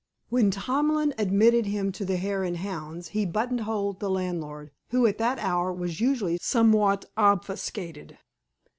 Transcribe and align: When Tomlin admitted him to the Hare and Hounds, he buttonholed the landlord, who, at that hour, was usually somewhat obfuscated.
When 0.29 0.49
Tomlin 0.49 1.13
admitted 1.19 1.67
him 1.67 1.91
to 1.91 2.05
the 2.05 2.17
Hare 2.17 2.43
and 2.43 2.57
Hounds, 2.57 3.09
he 3.09 3.23
buttonholed 3.23 3.99
the 3.99 4.09
landlord, 4.09 4.71
who, 4.89 5.05
at 5.05 5.19
that 5.19 5.37
hour, 5.37 5.71
was 5.71 6.01
usually 6.01 6.39
somewhat 6.41 7.05
obfuscated. 7.17 8.17